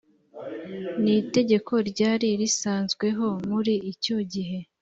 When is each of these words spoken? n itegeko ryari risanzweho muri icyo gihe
n 1.03 1.05
itegeko 1.19 1.73
ryari 1.89 2.29
risanzweho 2.41 3.27
muri 3.49 3.73
icyo 3.91 4.17
gihe 4.31 4.57